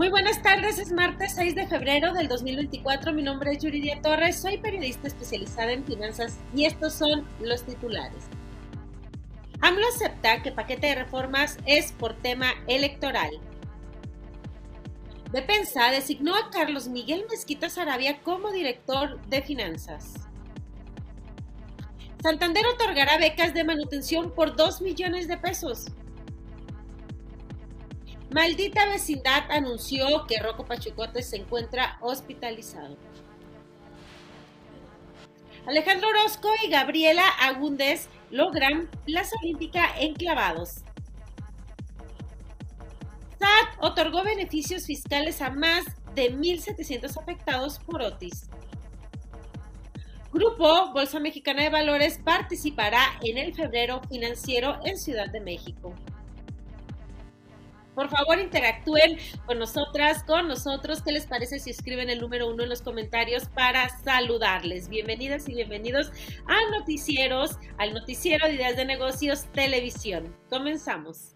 [0.00, 3.12] Muy buenas tardes, es martes 6 de febrero del 2024.
[3.12, 8.24] Mi nombre es Yuridia Torres, soy periodista especializada en finanzas y estos son los titulares.
[9.60, 13.28] AMLO acepta que paquete de reformas es por tema electoral.
[15.32, 20.14] Depensa designó a Carlos Miguel Mezquita Sarabia como director de finanzas.
[22.22, 25.88] Santander otorgará becas de manutención por 2 millones de pesos.
[28.32, 32.96] Maldita vecindad anunció que Rocco Pachucote se encuentra hospitalizado.
[35.66, 40.84] Alejandro Orozco y Gabriela Agúndez logran plaza olímpica en clavados.
[43.40, 48.48] SAT otorgó beneficios fiscales a más de 1.700 afectados por Otis.
[50.32, 55.92] Grupo Bolsa Mexicana de Valores participará en el febrero financiero en Ciudad de México.
[58.00, 61.02] Por favor, interactúen con nosotras, con nosotros.
[61.02, 64.88] ¿Qué les parece si escriben el número uno en los comentarios para saludarles?
[64.88, 66.10] Bienvenidas y bienvenidos
[66.46, 70.34] a Noticieros, al Noticiero de Ideas de Negocios Televisión.
[70.48, 71.34] Comenzamos.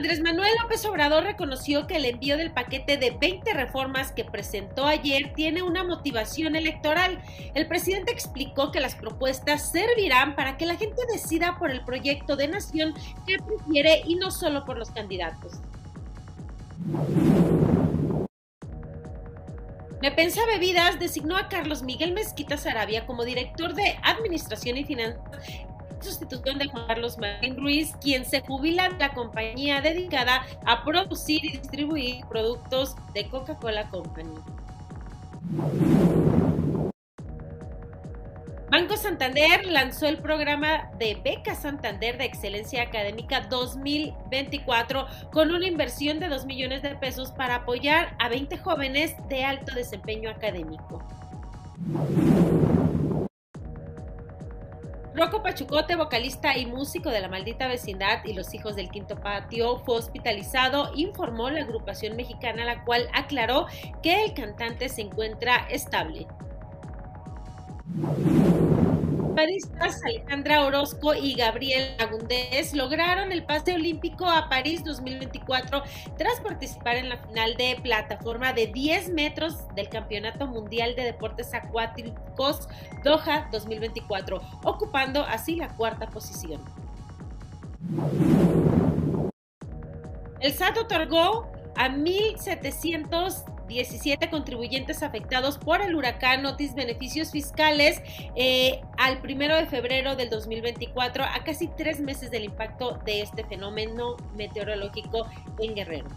[0.00, 4.86] Andrés Manuel López Obrador reconoció que el envío del paquete de 20 reformas que presentó
[4.86, 7.22] ayer tiene una motivación electoral.
[7.52, 12.36] El presidente explicó que las propuestas servirán para que la gente decida por el proyecto
[12.36, 12.94] de nación
[13.26, 15.60] que prefiere y no solo por los candidatos.
[20.00, 25.20] Mepensa Bebidas designó a Carlos Miguel Mezquita Sarabia como director de Administración y Finanzas
[26.02, 31.44] sustitución de Juan Carlos Marín Ruiz, quien se jubila de la compañía dedicada a producir
[31.44, 34.34] y distribuir productos de Coca-Cola Company.
[38.70, 46.20] Banco Santander lanzó el programa de Beca Santander de Excelencia Académica 2024 con una inversión
[46.20, 51.02] de 2 millones de pesos para apoyar a 20 jóvenes de alto desempeño académico.
[55.20, 59.80] Rocco Pachucote, vocalista y músico de La Maldita Vecindad y Los Hijos del Quinto Patio,
[59.84, 63.66] fue hospitalizado, informó la agrupación mexicana, la cual aclaró
[64.02, 66.26] que el cantante se encuentra estable
[69.40, 75.82] Alejandra Orozco y Gabriel Agundés lograron el pase olímpico a París 2024
[76.18, 81.54] tras participar en la final de plataforma de 10 metros del Campeonato Mundial de Deportes
[81.54, 82.68] Acuáticos
[83.02, 86.62] Doha 2024, ocupando así la cuarta posición.
[90.40, 98.02] El SAT otorgó a 1.700 17 contribuyentes afectados por el huracán Otis beneficios fiscales
[98.34, 103.44] eh, al primero de febrero del 2024, a casi tres meses del impacto de este
[103.44, 105.26] fenómeno meteorológico
[105.60, 106.08] en Guerrero.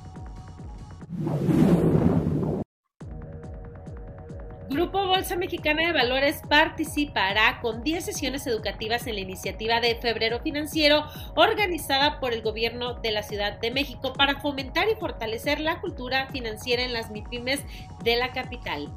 [4.84, 10.42] Grupo Bolsa Mexicana de Valores participará con 10 sesiones educativas en la iniciativa de Febrero
[10.42, 11.06] Financiero
[11.36, 16.28] organizada por el gobierno de la Ciudad de México para fomentar y fortalecer la cultura
[16.34, 17.62] financiera en las MIPIMES
[18.04, 18.90] de la capital.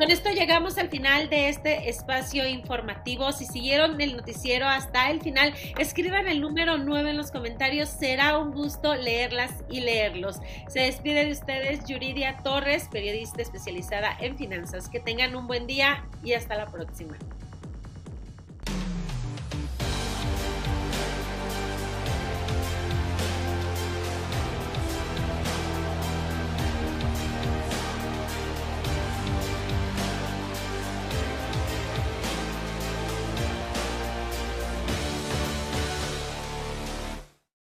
[0.00, 3.32] Con esto llegamos al final de este espacio informativo.
[3.32, 7.90] Si siguieron el noticiero hasta el final, escriban el número 9 en los comentarios.
[7.90, 10.40] Será un gusto leerlas y leerlos.
[10.68, 14.88] Se despide de ustedes Yuridia Torres, periodista especializada en finanzas.
[14.88, 17.18] Que tengan un buen día y hasta la próxima.